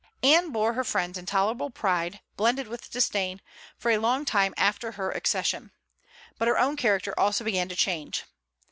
[0.23, 3.39] Anne bore her friend's intolerable pride, blended with disdain,
[3.77, 5.69] for a long time after her accession.
[6.39, 8.23] But her own character also began to change.